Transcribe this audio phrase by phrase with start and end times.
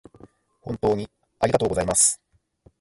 [0.61, 1.07] 本当に
[1.41, 2.19] ありがとうございます